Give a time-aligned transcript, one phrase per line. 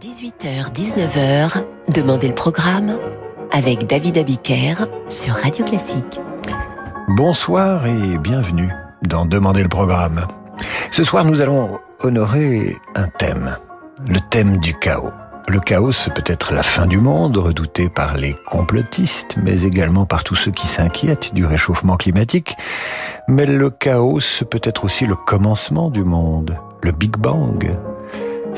[0.00, 2.98] 18h-19h, Demandez le programme
[3.50, 6.20] avec David Abiker sur Radio Classique.
[7.08, 8.70] Bonsoir et bienvenue
[9.02, 10.24] dans Demandez le programme.
[10.92, 13.56] Ce soir, nous allons honorer un thème,
[14.06, 15.10] le thème du chaos.
[15.48, 20.22] Le chaos, c'est peut-être la fin du monde, redouté par les complotistes, mais également par
[20.22, 22.56] tous ceux qui s'inquiètent du réchauffement climatique.
[23.26, 27.76] Mais le chaos, c'est peut-être aussi le commencement du monde, le Big Bang,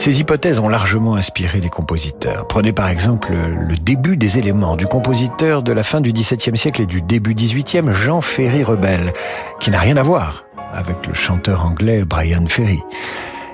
[0.00, 2.46] ces hypothèses ont largement inspiré les compositeurs.
[2.48, 6.80] Prenez par exemple le début des éléments du compositeur de la fin du XVIIe siècle
[6.80, 9.12] et du début XVIIIe, Jean Ferry Rebel,
[9.60, 12.80] qui n'a rien à voir avec le chanteur anglais Brian Ferry.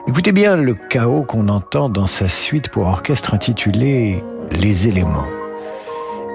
[0.07, 5.27] Écoutez bien le chaos qu'on entend dans sa suite pour orchestre intitulée Les éléments.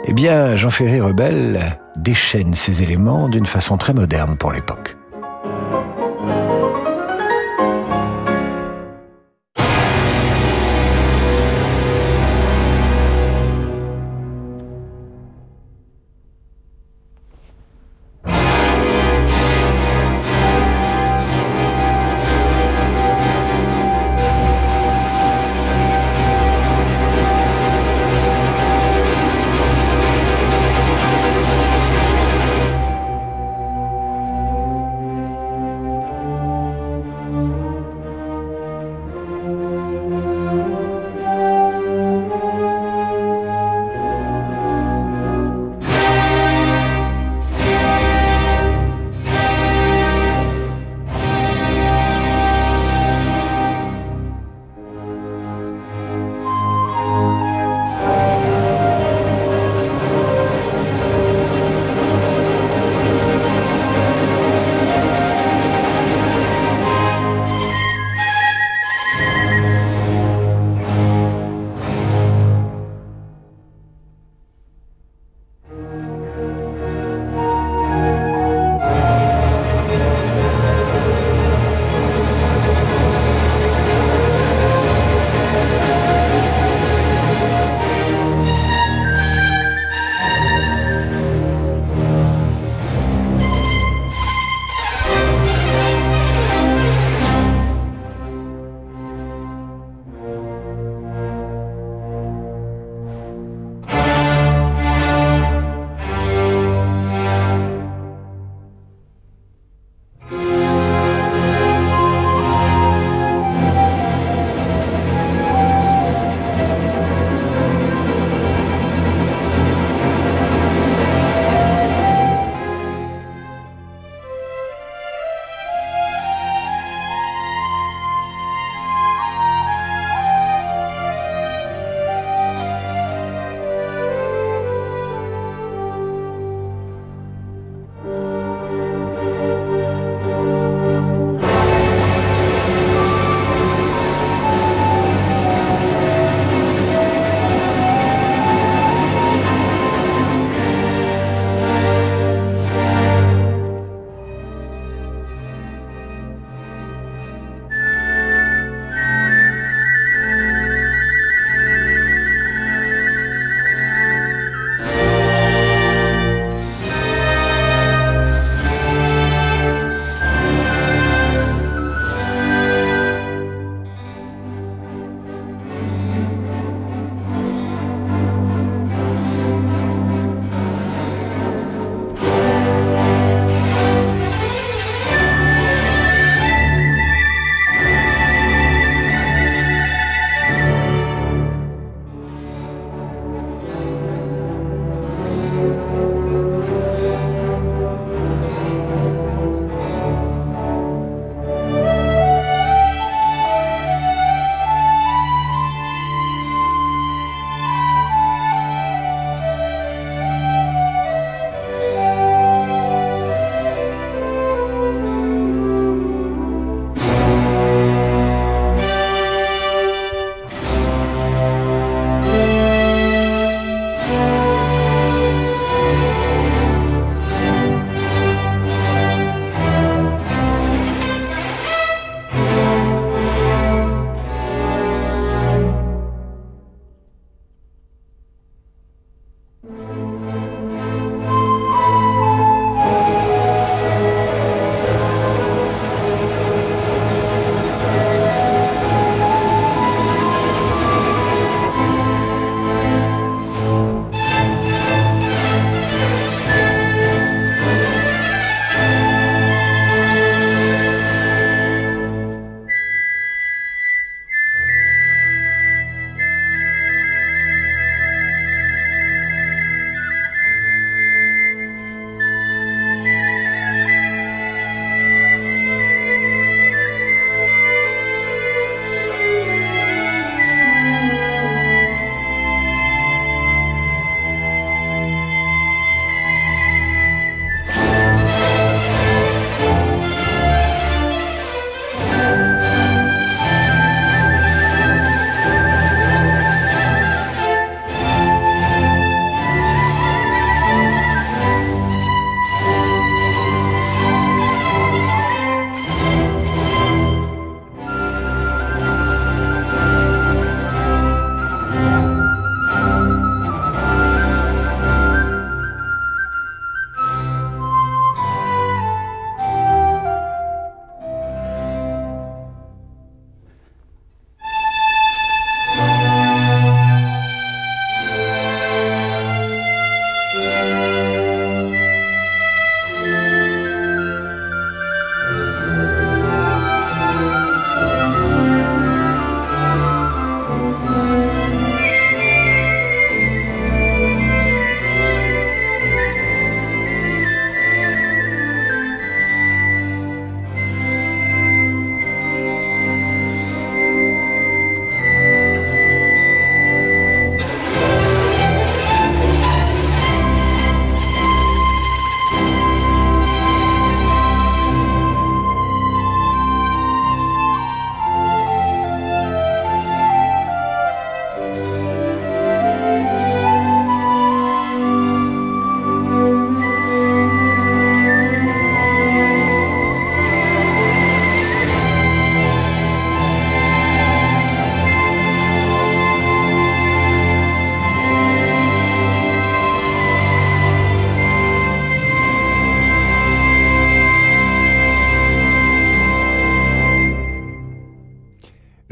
[0.08, 4.98] Eh bien, Jean Ferry Rebel déchaîne ces éléments d'une façon très moderne pour l'époque.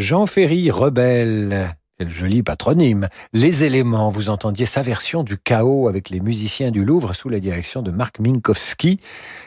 [0.10, 1.78] Jean Ferry, rebelle.
[2.00, 3.10] Quel joli patronyme.
[3.32, 7.40] Les éléments, vous entendiez sa version du chaos avec les musiciens du Louvre sous la
[7.40, 9.00] direction de Marc Minkowski.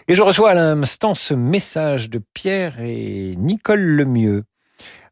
[0.06, 4.44] Et je reçois à l'instant ce message de Pierre et Nicole Lemieux.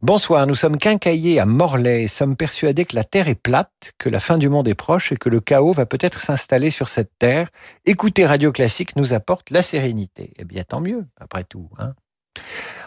[0.03, 4.21] Bonsoir, nous sommes quincaillés à Morlaix sommes persuadés que la Terre est plate, que la
[4.21, 7.49] fin du monde est proche et que le chaos va peut-être s'installer sur cette Terre.
[7.87, 10.33] Écouter Radio Classique nous apporte la sérénité.
[10.39, 11.69] Eh bien, tant mieux, après tout.
[11.81, 11.95] Hein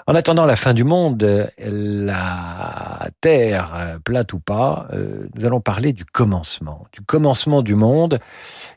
[0.08, 5.94] en attendant la fin du monde, la Terre, plate ou pas, euh, nous allons parler
[5.94, 8.20] du commencement, du commencement du monde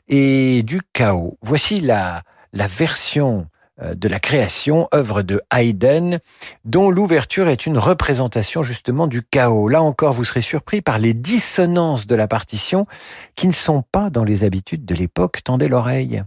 [0.07, 1.37] et du chaos.
[1.41, 3.47] Voici la, la version
[3.81, 6.17] euh, de la création, œuvre de Haydn,
[6.65, 9.67] dont l'ouverture est une représentation justement du chaos.
[9.67, 12.87] Là encore, vous serez surpris par les dissonances de la partition
[13.35, 15.43] qui ne sont pas dans les habitudes de l'époque.
[15.43, 16.23] Tendez l'oreille.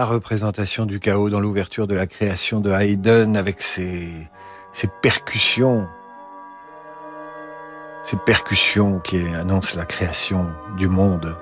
[0.00, 4.08] La représentation du chaos dans l'ouverture de la création de Haydn avec ses,
[5.02, 5.86] percussions,
[8.02, 10.46] ces percussions qui annoncent la création
[10.78, 11.36] du monde.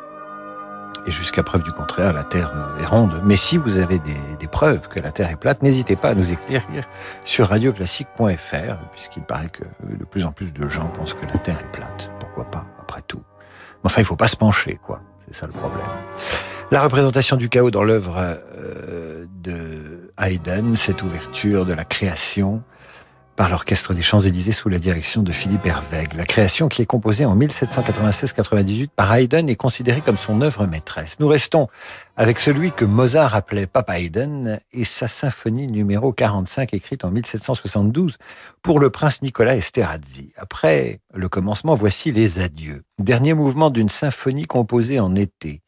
[1.06, 3.22] Et jusqu'à preuve du contraire, la Terre est ronde.
[3.24, 6.32] Mais si vous avez des, preuves que la Terre est plate, n'hésitez pas à nous
[6.32, 6.64] écrire
[7.24, 11.60] sur radioclassique.fr, puisqu'il paraît que de plus en plus de gens pensent que la Terre
[11.60, 12.10] est plate.
[12.18, 13.22] Pourquoi pas, après tout?
[13.84, 15.00] Mais enfin, il faut pas se pencher, quoi.
[15.28, 15.86] C'est ça le problème.
[16.70, 22.62] La représentation du chaos dans l'œuvre euh, de Haydn, cette ouverture de la création,
[23.36, 26.12] par l'Orchestre des Champs-Élysées sous la direction de Philippe Hervègue.
[26.14, 31.16] La création qui est composée en 1796-98 par Haydn est considérée comme son œuvre maîtresse.
[31.20, 31.68] Nous restons
[32.16, 38.18] avec celui que Mozart appelait Papa Haydn et sa symphonie numéro 45 écrite en 1772
[38.60, 40.34] pour le prince Nicolas Esterhazy.
[40.36, 42.82] Après le commencement, voici les adieux.
[42.98, 45.62] Dernier mouvement d'une symphonie composée en été.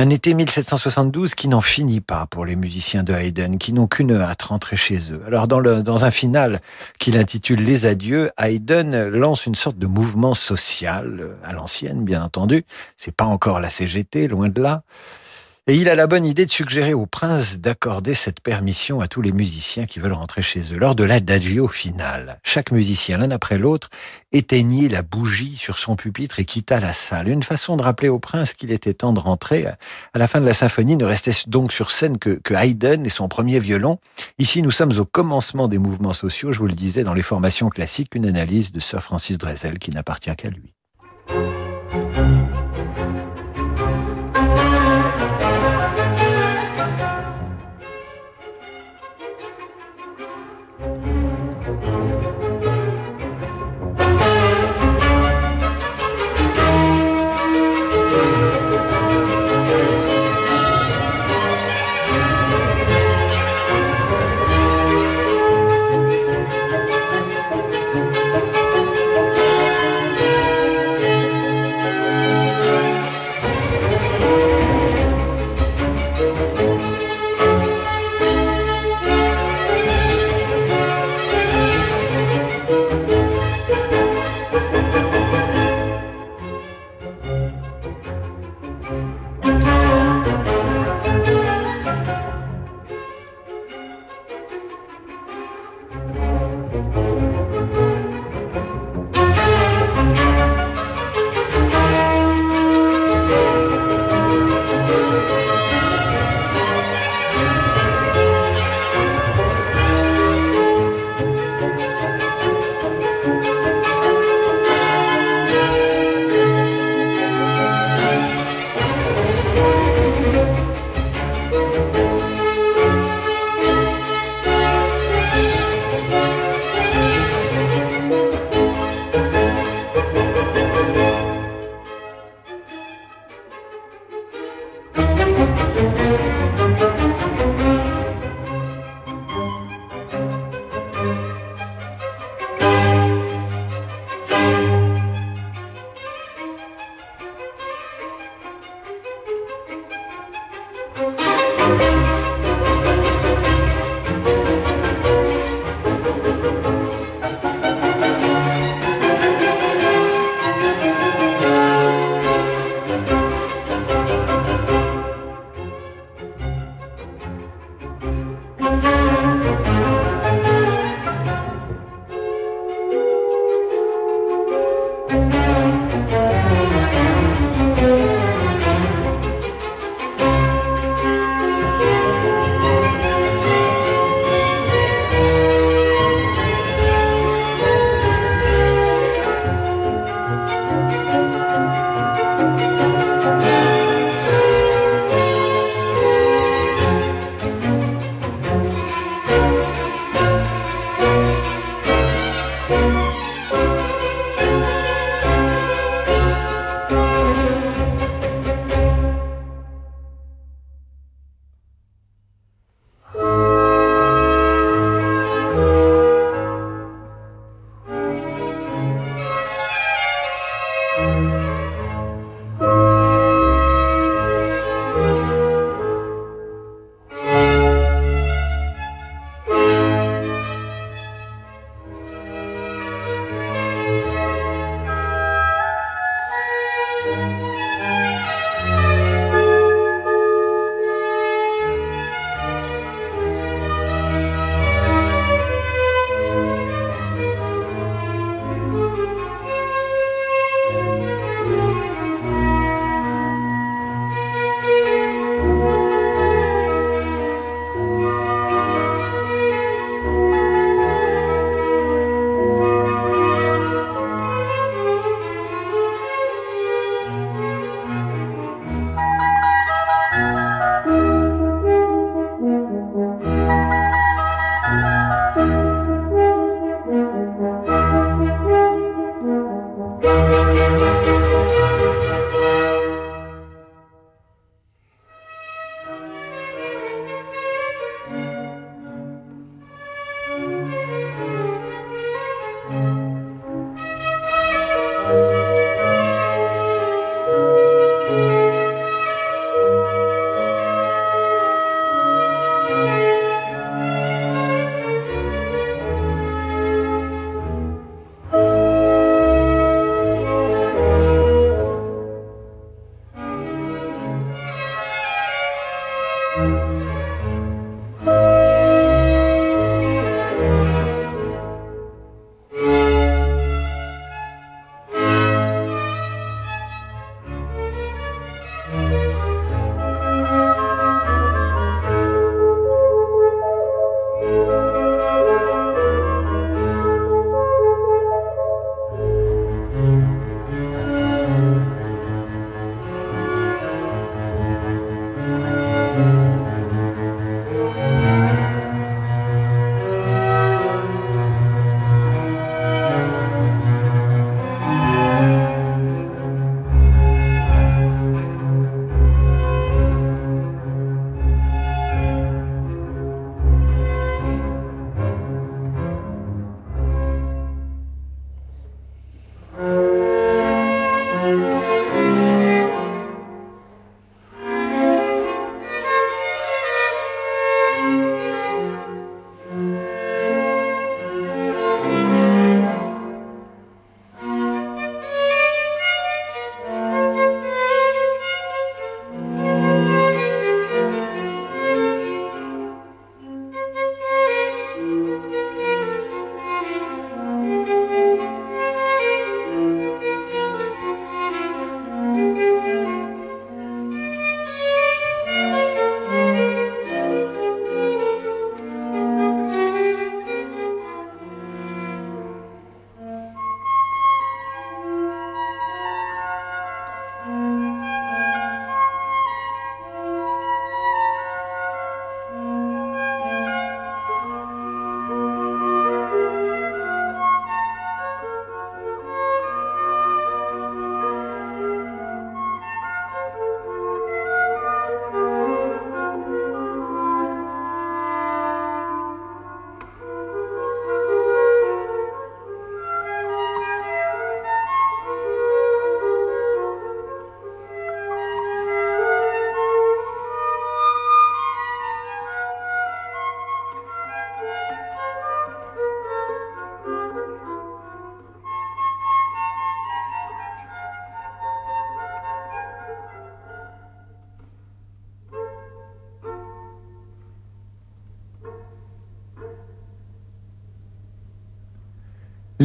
[0.00, 4.12] Un été 1772 qui n'en finit pas pour les musiciens de Haydn, qui n'ont qu'une
[4.12, 5.20] hâte, rentrer chez eux.
[5.26, 6.60] Alors dans, dans un final
[7.00, 12.64] qu'il intitule Les adieux, Haydn lance une sorte de mouvement social, à l'ancienne bien entendu.
[12.96, 14.84] C'est pas encore la CGT, loin de là.
[15.70, 19.20] Et il a la bonne idée de suggérer au prince d'accorder cette permission à tous
[19.20, 20.78] les musiciens qui veulent rentrer chez eux.
[20.78, 23.90] Lors de l'adagio final, chaque musicien, l'un après l'autre,
[24.32, 27.28] éteignit la bougie sur son pupitre et quitta la salle.
[27.28, 29.66] Une façon de rappeler au prince qu'il était temps de rentrer.
[29.66, 33.10] À la fin de la symphonie, ne restait donc sur scène que, que Haydn et
[33.10, 33.98] son premier violon.
[34.38, 36.50] Ici, nous sommes au commencement des mouvements sociaux.
[36.50, 39.90] Je vous le disais, dans les formations classiques, une analyse de Sir Francis Drezel qui
[39.90, 40.77] n'appartient qu'à lui.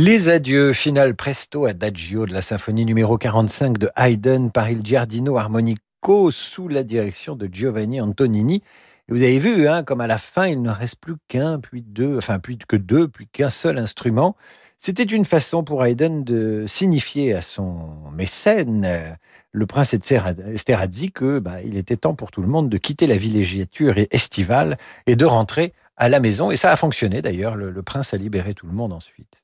[0.05, 5.37] Les adieux, finale presto adagio de la symphonie numéro 45 de Haydn par il Giardino
[5.37, 8.63] Armonico sous la direction de Giovanni Antonini.
[9.07, 12.17] vous avez vu, hein, comme à la fin, il ne reste plus qu'un, puis deux,
[12.17, 14.35] enfin, plus que deux, puis qu'un seul instrument.
[14.77, 19.17] C'était une façon pour Haydn de signifier à son mécène,
[19.53, 23.15] le prince Esterhazy, que bah, il était temps pour tout le monde de quitter la
[23.15, 26.51] villégiature estivale et de rentrer à la maison.
[26.51, 27.55] Et ça a fonctionné d'ailleurs.
[27.55, 29.42] le prince a libéré tout le monde ensuite.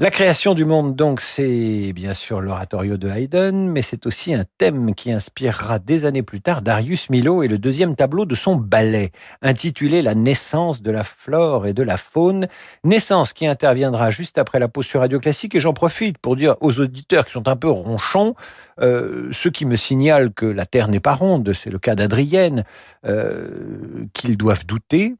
[0.00, 4.44] La création du monde, donc, c'est bien sûr l'oratorio de Haydn, mais c'est aussi un
[4.56, 8.56] thème qui inspirera des années plus tard Darius Milhaud et le deuxième tableau de son
[8.56, 12.48] ballet, intitulé La naissance de la flore et de la faune,
[12.82, 15.54] naissance qui interviendra juste après la pause sur Radio Classique.
[15.54, 18.34] Et j'en profite pour dire aux auditeurs qui sont un peu ronchons,
[18.80, 22.64] euh, ceux qui me signalent que la Terre n'est pas ronde, c'est le cas d'Adrienne,
[23.04, 25.14] euh, qu'ils doivent douter.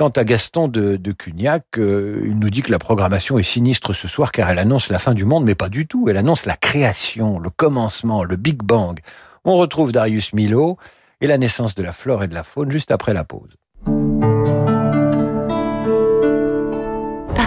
[0.00, 4.08] Quant à Gaston de, Cugnac, euh, il nous dit que la programmation est sinistre ce
[4.08, 6.08] soir car elle annonce la fin du monde, mais pas du tout.
[6.08, 9.00] Elle annonce la création, le commencement, le Big Bang.
[9.44, 10.78] On retrouve Darius Milo
[11.20, 13.59] et la naissance de la flore et de la faune juste après la pause.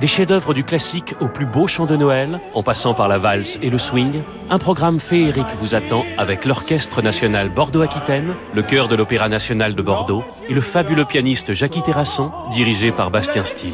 [0.00, 3.58] Des chefs-d'œuvre du classique au plus beau chant de Noël, en passant par la valse
[3.62, 8.94] et le swing, un programme féerique vous attend avec l'Orchestre national Bordeaux-Aquitaine, le chœur de
[8.94, 13.72] l'Opéra national de Bordeaux et le fabuleux pianiste Jackie Terrasson, dirigé par Bastien Steele.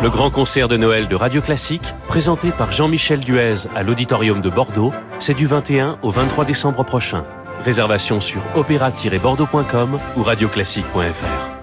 [0.00, 4.50] Le grand concert de Noël de Radio Classique, présenté par Jean-Michel Duez à l'Auditorium de
[4.50, 7.24] Bordeaux, c'est du 21 au 23 décembre prochain.
[7.64, 11.53] Réservation sur opéra-bordeaux.com ou radioclassique.fr.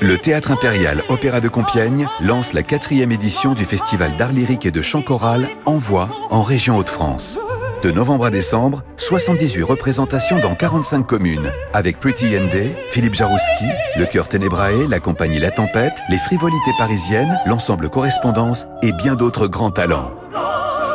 [0.00, 4.70] Le Théâtre Impérial Opéra de Compiègne lance la quatrième édition du Festival d'art lyrique et
[4.70, 7.40] de chant choral Envoi en région Hauts-de-France.
[7.82, 14.06] De novembre à décembre, 78 représentations dans 45 communes, avec Pretty Day, Philippe Jarouski, le
[14.06, 19.72] Chœur Ténébrae, la compagnie La Tempête, les Frivolités Parisiennes, l'ensemble Correspondance et bien d'autres grands
[19.72, 20.12] talents.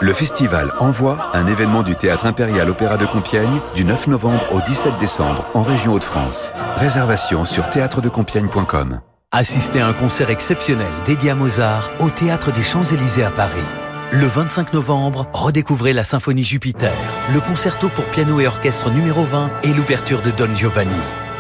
[0.04, 4.60] Le festival Envoi, un événement du Théâtre Impérial Opéra de Compiègne, du 9 novembre au
[4.60, 6.52] 17 décembre, en région Hauts-de-France.
[6.76, 9.00] Réservation sur théâtredecompiègne.com.
[9.32, 13.64] Assistez à un concert exceptionnel dédié à Mozart au Théâtre des Champs-Élysées à Paris.
[14.12, 16.92] Le 25 novembre, redécouvrez la Symphonie Jupiter,
[17.34, 20.92] le concerto pour piano et orchestre numéro 20 et l'ouverture de Don Giovanni.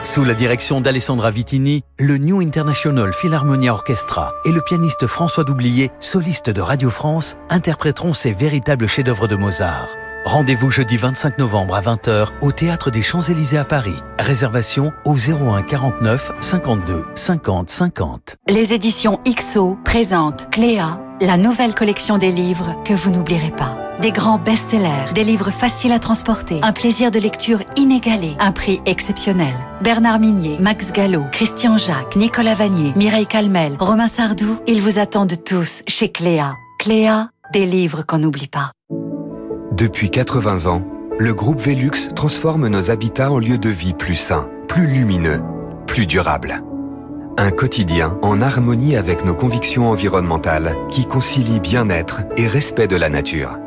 [0.04, 5.92] Sous la direction d'Alessandra Vitini, le New International Philharmonia Orchestra et le pianiste François Doublier,
[6.00, 9.88] soliste de Radio France, interpréteront ces véritables chefs-d'œuvre de Mozart.
[10.26, 13.96] Rendez-vous jeudi 25 novembre à 20h au Théâtre des Champs-Élysées à Paris.
[14.20, 18.36] Réservation au 01 49 52 50 50.
[18.50, 23.83] Les éditions XO présentent Cléa, la nouvelle collection des livres que vous n'oublierez pas.
[24.02, 28.82] Des grands best-sellers, des livres faciles à transporter, un plaisir de lecture inégalé, un prix
[28.86, 29.54] exceptionnel.
[29.82, 35.44] Bernard Minier, Max Gallo, Christian Jacques, Nicolas Vanier, Mireille Calmel, Romain Sardou, ils vous attendent
[35.44, 36.56] tous chez Cléa.
[36.80, 38.72] Cléa, des livres qu'on n'oublie pas.
[39.72, 40.84] Depuis 80 ans,
[41.20, 45.42] le groupe Velux transforme nos habitats en lieux de vie plus sains, plus lumineux,
[45.86, 46.64] plus durables.
[47.38, 53.10] Un quotidien en harmonie avec nos convictions environnementales qui concilie bien-être et respect de la
[53.10, 53.58] nature.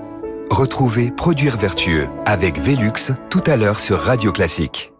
[0.50, 4.92] Retrouvez Produire vertueux avec Velux tout à l'heure sur Radio Classique.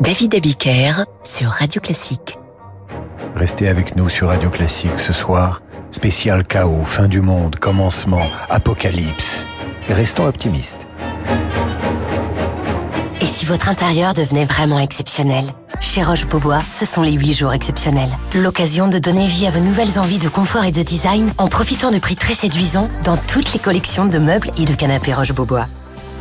[0.00, 2.38] David Abiker sur Radio Classique.
[3.34, 5.62] Restez avec nous sur Radio Classique ce soir.
[5.90, 9.46] Spécial chaos, fin du monde, commencement, apocalypse.
[9.88, 10.86] Et restons optimistes.
[13.20, 15.44] Et si votre intérieur devenait vraiment exceptionnel
[15.80, 18.08] Chez Roche-Beaubois, ce sont les 8 jours exceptionnels.
[18.34, 21.90] L'occasion de donner vie à vos nouvelles envies de confort et de design en profitant
[21.90, 25.66] de prix très séduisants dans toutes les collections de meubles et de canapés Roche-Beaubois.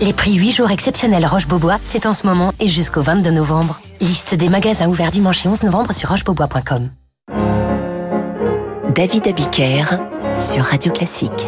[0.02, 3.80] Les prix 8 jours exceptionnels Roche-Beaubois, c'est en ce moment et jusqu'au 22 novembre.
[4.02, 6.90] Liste des magasins ouverts dimanche et 11 novembre sur rochebeaubois.com.
[8.94, 9.86] David Abiker
[10.40, 11.48] sur Radio Classique.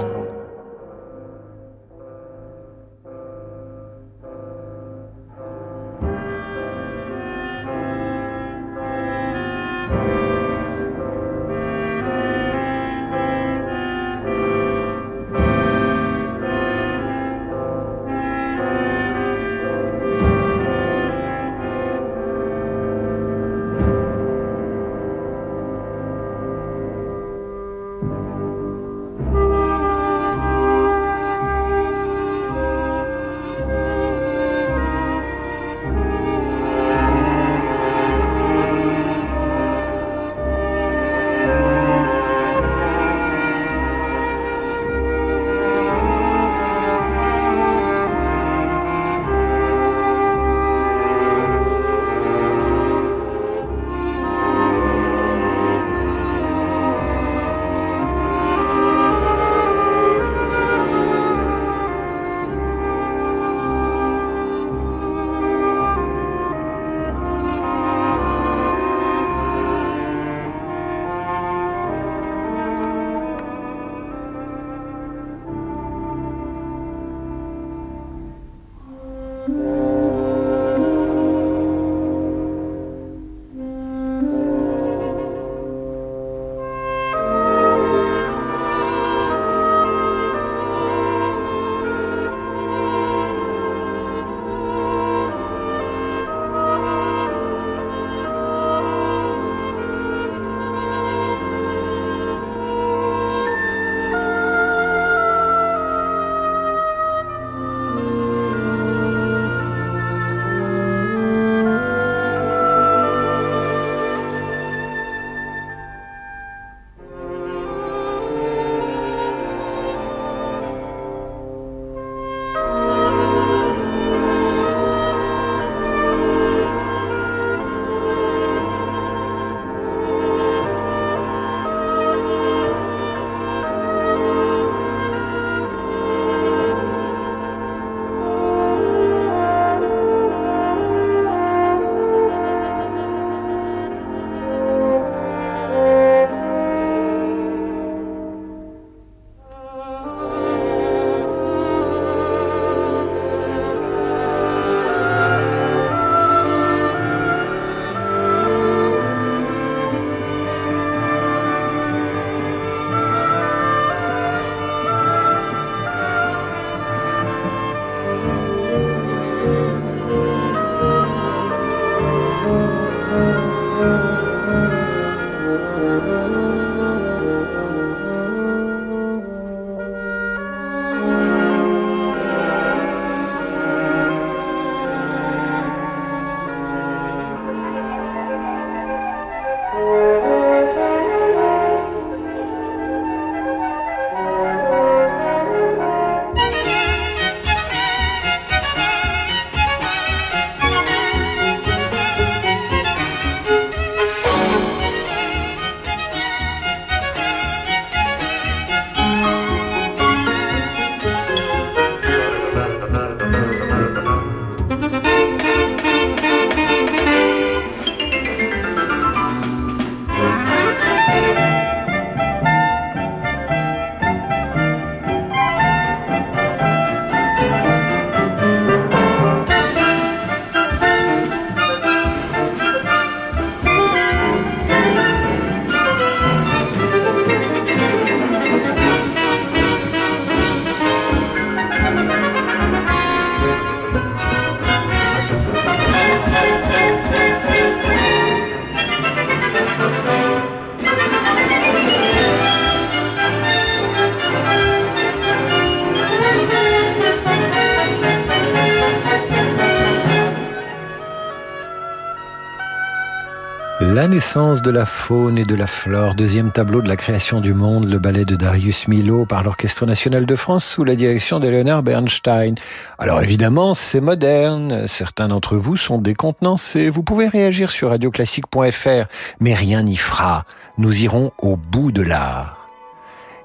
[264.21, 267.55] La naissance de la faune et de la flore, deuxième tableau de la création du
[267.55, 271.81] monde, le ballet de Darius Milhaud par l'Orchestre national de France sous la direction d'Eleonard
[271.81, 272.53] Bernstein.
[272.99, 279.07] Alors évidemment, c'est moderne, certains d'entre vous sont décontenancés, vous pouvez réagir sur radioclassique.fr,
[279.39, 280.45] mais rien n'y fera,
[280.77, 282.69] nous irons au bout de l'art.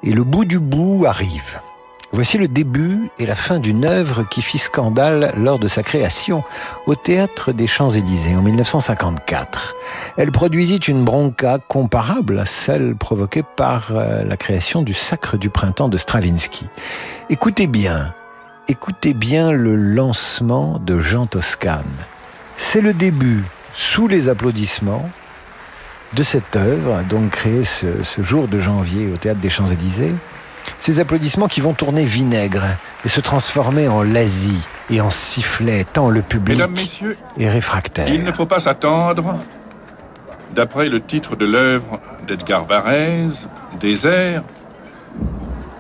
[0.03, 1.59] Et le bout du bout arrive.
[2.17, 6.45] Voici le début et la fin d'une œuvre qui fit scandale lors de sa création
[6.87, 9.75] au théâtre des Champs-Élysées en 1954.
[10.17, 15.51] Elle produisit une bronca comparable à celle provoquée par euh, la création du Sacre du
[15.51, 16.65] printemps de Stravinsky.
[17.29, 18.15] Écoutez bien,
[18.67, 21.85] écoutez bien le lancement de Jean Toscane.
[22.57, 25.07] C'est le début, sous les applaudissements,
[26.15, 30.15] de cette œuvre, donc créée ce, ce jour de janvier au théâtre des Champs-Élysées.
[30.79, 32.65] Ces applaudissements qui vont tourner vinaigre
[33.05, 38.09] et se transformer en lasie et en sifflet, tant le public Mesdames, Messieurs, est réfractaire.
[38.09, 39.39] il ne faut pas s'attendre,
[40.55, 43.49] d'après le titre de l'œuvre d'Edgar Varèse,
[43.81, 44.43] des airs,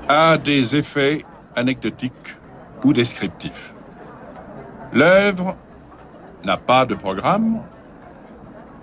[0.09, 2.37] à des effets anecdotiques
[2.85, 3.72] ou descriptifs.
[4.92, 5.57] L'œuvre
[6.44, 7.61] n'a pas de programme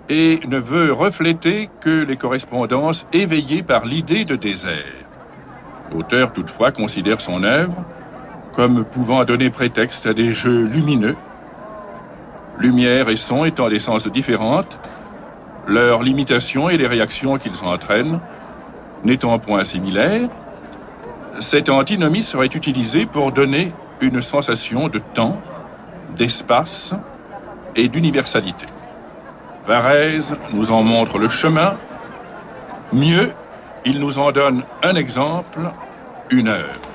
[0.08, 5.03] et ne veut refléter que les correspondances éveillées par l'idée de désert.
[5.92, 7.84] L'auteur, toutefois, considère son œuvre
[8.54, 11.16] comme pouvant donner prétexte à des jeux lumineux,
[12.58, 14.78] lumière et son étant d'essence différentes,
[15.66, 18.20] leurs limitations et les réactions qu'ils entraînent
[19.02, 20.28] n'étant point similaires,
[21.40, 25.40] cette antinomie serait utilisée pour donner une sensation de temps,
[26.16, 26.94] d'espace
[27.74, 28.66] et d'universalité.
[29.66, 31.76] Varèse nous en montre le chemin,
[32.92, 33.32] mieux,
[33.84, 35.60] il nous en donne un exemple,
[36.30, 36.93] une heure.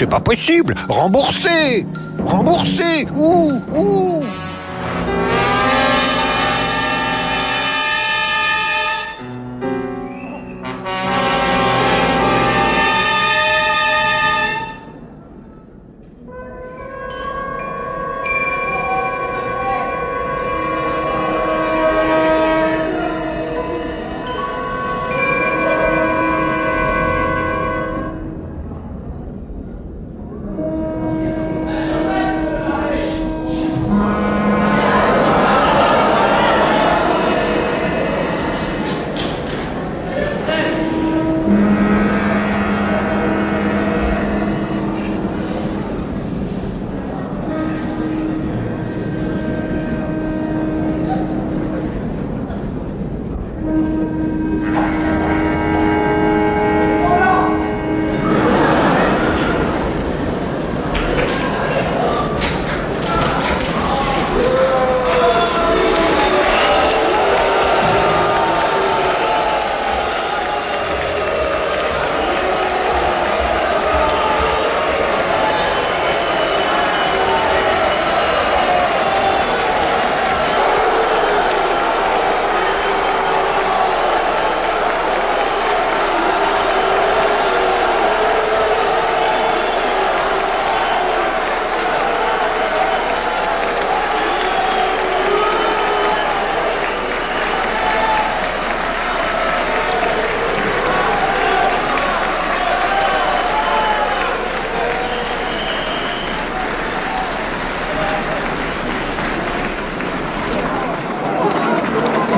[0.00, 0.72] C'est pas possible.
[0.88, 1.86] Remboursez
[2.24, 4.09] Remboursez Ouh Ouh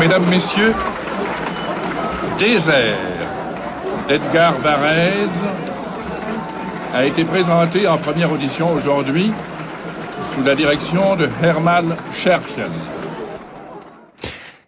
[0.02, 0.74] mesdames, messieurs,
[2.36, 2.98] Désert
[4.08, 5.44] d'Edgar Varèse
[6.92, 9.32] a été présenté en première audition aujourd'hui
[10.32, 12.72] sous la direction de Hermann Scherchen.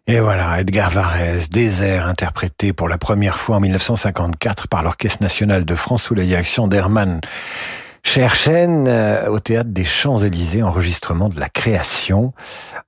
[0.06, 5.64] Et voilà, Edgar Varèse, Désert, interprété pour la première fois en 1954 par l'Orchestre national
[5.64, 7.20] de France sous la direction d'Hermann
[8.06, 12.34] Cherchen euh, au théâtre des Champs-Élysées, enregistrement de la création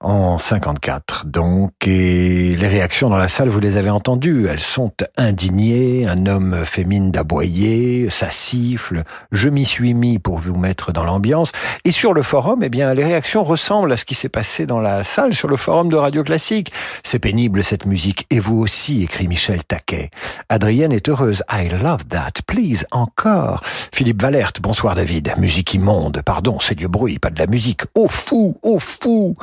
[0.00, 1.24] en 54.
[1.26, 4.46] Donc, et les réactions dans la salle, vous les avez entendues.
[4.46, 6.06] Elles sont indignées.
[6.06, 9.04] Un homme féminin d'aboyer, ça siffle.
[9.32, 11.50] Je m'y suis mis pour vous mettre dans l'ambiance.
[11.84, 14.80] Et sur le forum, eh bien, les réactions ressemblent à ce qui s'est passé dans
[14.80, 16.72] la salle sur le forum de Radio Classique.
[17.02, 18.26] C'est pénible cette musique.
[18.30, 20.10] Et vous aussi, écrit Michel Taquet.
[20.50, 21.42] Adrienne est heureuse.
[21.50, 22.42] I love that.
[22.46, 23.62] Please, encore.
[23.92, 25.05] Philippe Valert, bonsoir David.
[25.38, 27.82] Musique immonde, pardon, c'est du bruit, pas de la musique.
[27.94, 29.36] Oh fou, oh fou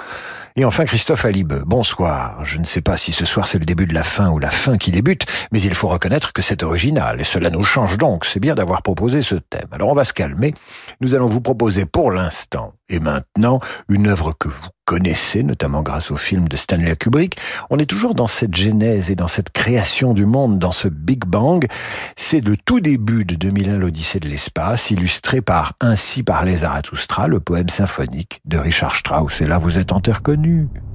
[0.55, 2.45] Et enfin Christophe Alibe, bonsoir.
[2.45, 4.51] Je ne sais pas si ce soir c'est le début de la fin ou la
[4.51, 8.23] fin qui débute, mais il faut reconnaître que c'est original, et cela nous change donc.
[8.23, 9.67] C'est bien d'avoir proposé ce thème.
[9.71, 10.53] Alors on va se calmer.
[11.01, 16.11] Nous allons vous proposer pour l'instant et maintenant une œuvre que vous connaissez, notamment grâce
[16.11, 17.37] au film de Stanley Kubrick.
[17.69, 21.25] On est toujours dans cette genèse et dans cette création du monde, dans ce Big
[21.25, 21.65] Bang.
[22.15, 27.39] C'est le tout début de 2001, l'Odyssée de l'espace, illustré par Ainsi parlait Zarathustra, le
[27.39, 29.41] poème symphonique de Richard Strauss.
[29.41, 30.42] Et là, vous êtes en terre connue.
[30.43, 30.92] bienvenue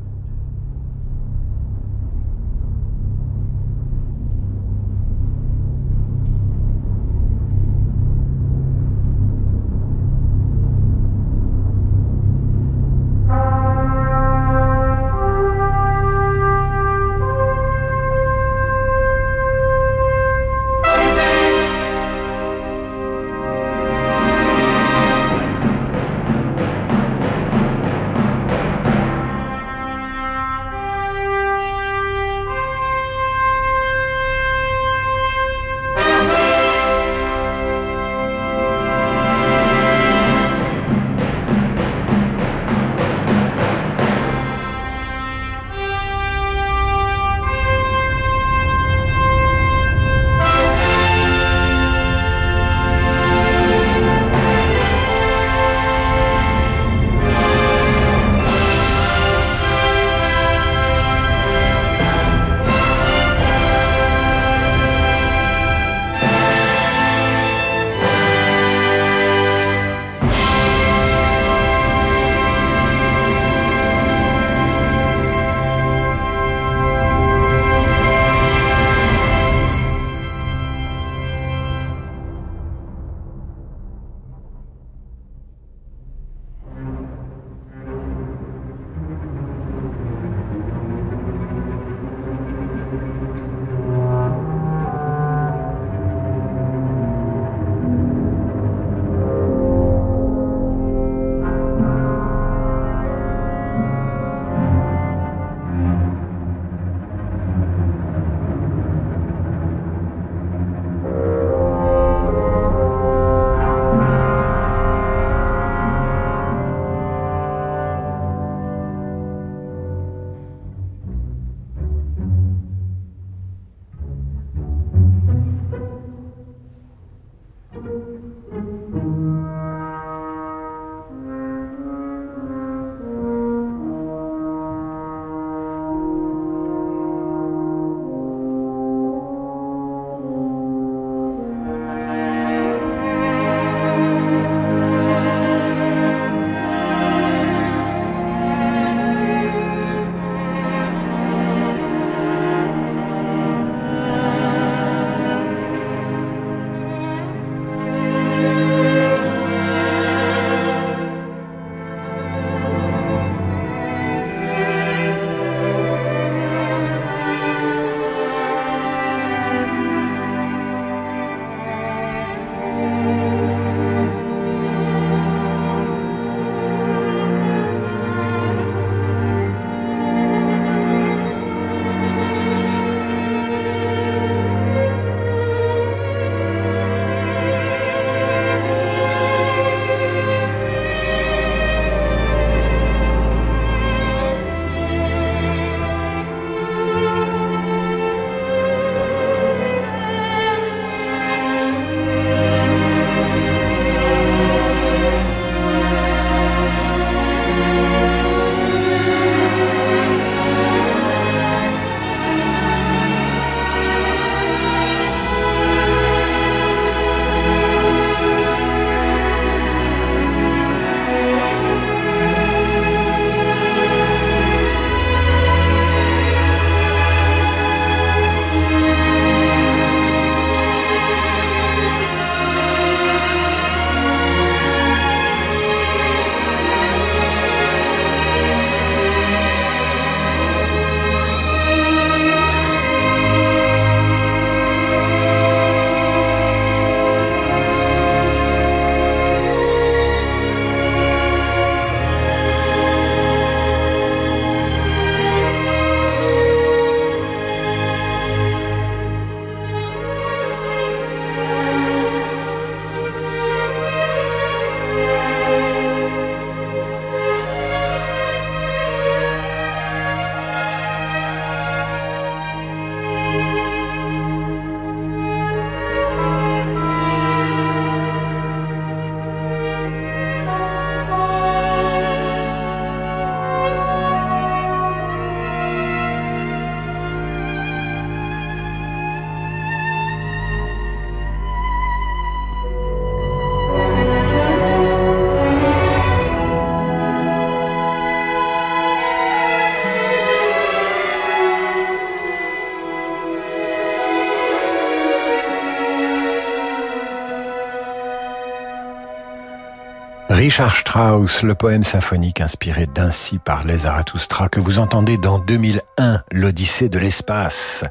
[310.48, 316.22] Richard Strauss, le poème symphonique inspiré d'ainsi par les Zarathustra que vous entendez dans 2001,
[316.32, 317.84] l'Odyssée de l'espace.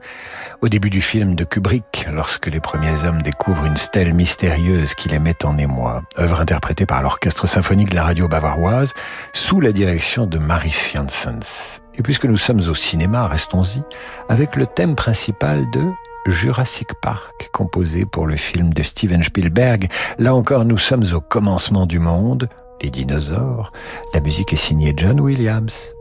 [0.62, 5.08] Au début du film de Kubrick, lorsque les premiers hommes découvrent une stèle mystérieuse qui
[5.08, 8.96] les met en émoi, œuvre interprétée par l'orchestre symphonique de la radio bavaroise
[9.34, 11.80] sous la direction de Maris Janssens.
[11.94, 13.84] Et puisque nous sommes au cinéma, restons-y,
[14.30, 15.84] avec le thème principal de
[16.28, 19.90] Jurassic Park, composé pour le film de Steven Spielberg.
[20.20, 22.50] Là encore, nous sommes au commencement du monde,
[22.82, 23.72] les dinosaures.
[24.14, 25.97] La musique est signée John Williams.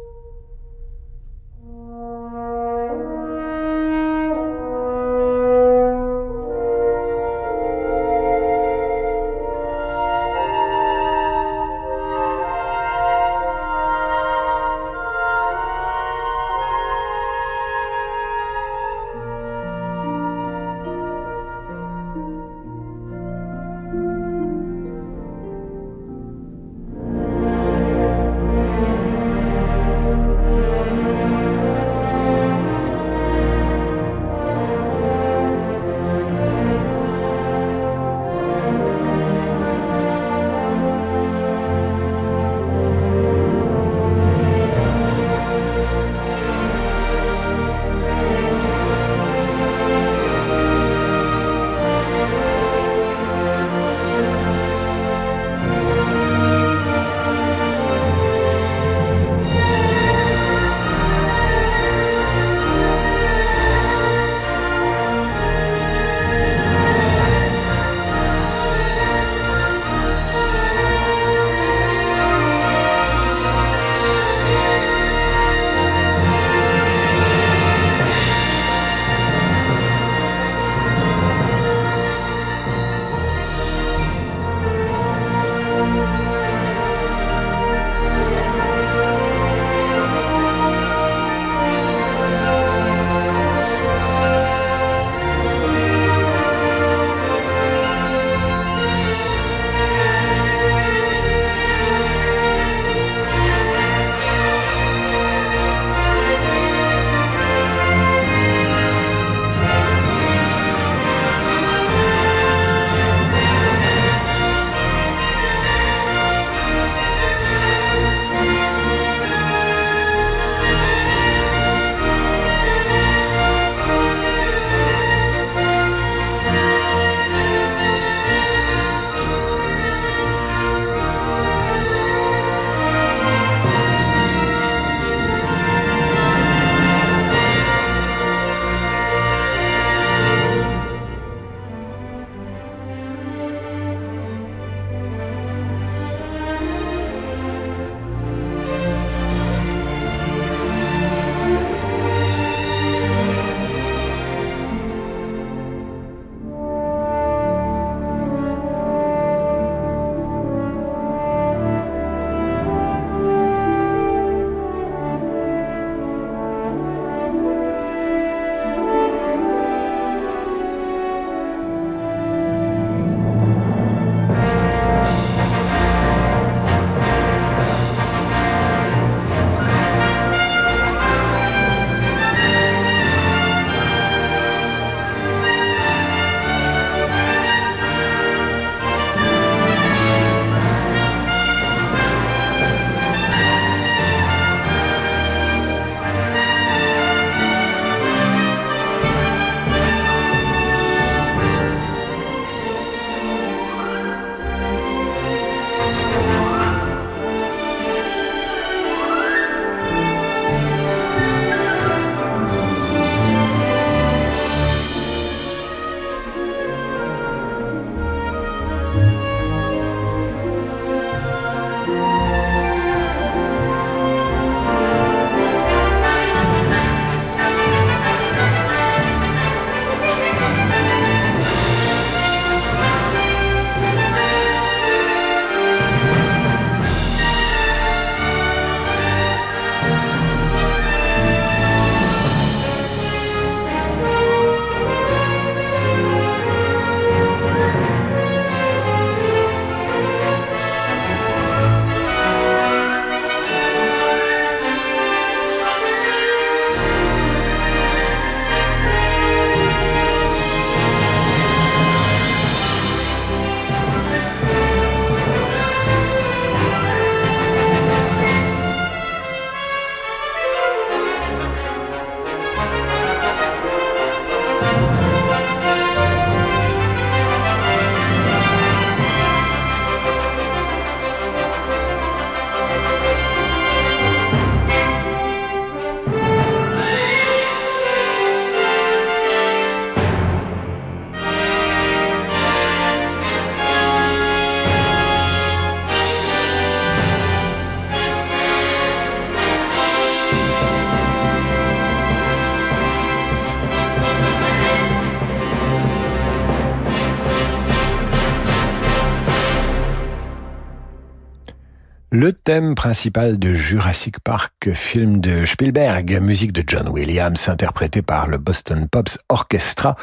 [312.27, 318.27] Le thème principal de Jurassic Park, film de Spielberg, musique de John Williams, interprété par
[318.27, 319.95] le Boston Pops Orchestra,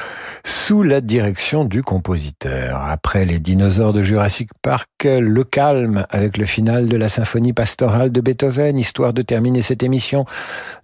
[0.45, 2.81] sous la direction du compositeur.
[2.81, 8.13] Après les dinosaures de Jurassic Park, le calme avec le final de la symphonie pastorale
[8.13, 10.23] de Beethoven, histoire de terminer cette émission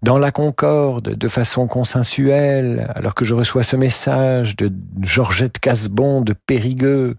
[0.04, 6.20] dans la concorde, de façon consensuelle, alors que je reçois ce message de Georgette Casbon
[6.20, 7.16] de Périgueux.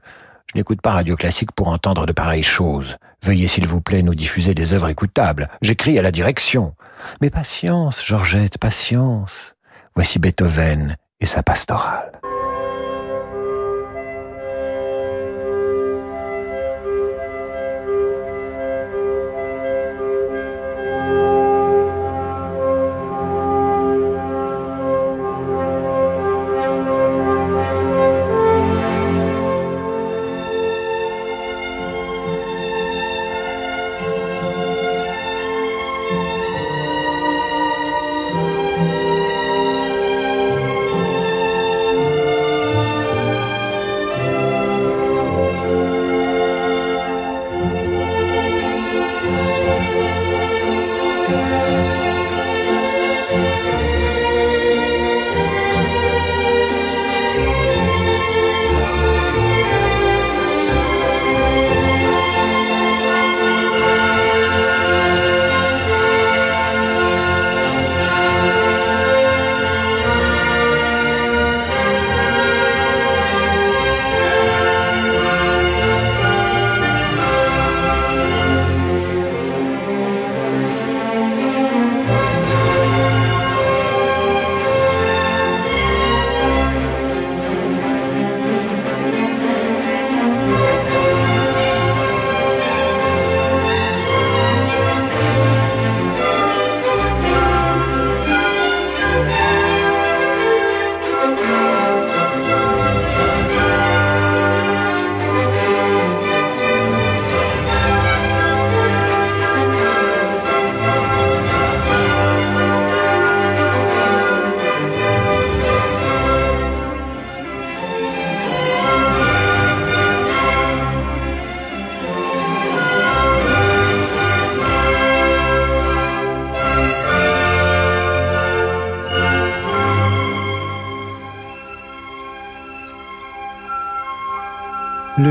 [0.52, 2.96] Je n'écoute pas Radio Classique pour entendre de pareilles choses.
[3.22, 5.48] Veuillez s'il vous plaît nous diffuser des œuvres écoutables.
[5.62, 6.74] J'écris à la direction.
[7.20, 9.54] Mais patience, Georgette, patience.
[9.94, 12.20] Voici Beethoven et sa pastorale.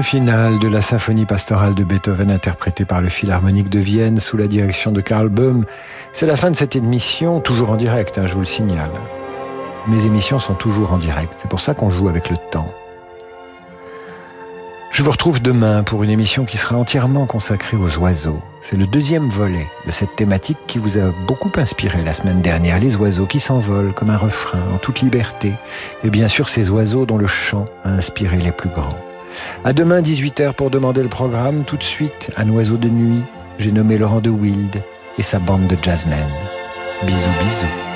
[0.09, 4.37] Le final de la symphonie pastorale de Beethoven interprétée par le Philharmonique de Vienne sous
[4.37, 5.65] la direction de Karl Böhm.
[6.13, 8.89] C'est la fin de cette émission, toujours en direct, hein, je vous le signale.
[9.87, 12.73] Mes émissions sont toujours en direct, c'est pour ça qu'on joue avec le temps.
[14.89, 18.41] Je vous retrouve demain pour une émission qui sera entièrement consacrée aux oiseaux.
[18.63, 22.79] C'est le deuxième volet de cette thématique qui vous a beaucoup inspiré la semaine dernière.
[22.79, 25.53] Les oiseaux qui s'envolent comme un refrain en toute liberté.
[26.03, 28.97] Et bien sûr ces oiseaux dont le chant a inspiré les plus grands.
[29.63, 31.63] À demain 18h pour demander le programme.
[31.65, 33.21] Tout de suite, un oiseau de nuit.
[33.57, 34.81] J'ai nommé Laurent de Wild
[35.17, 36.29] et sa bande de jazzmen.
[37.03, 37.88] Bisous, bisous.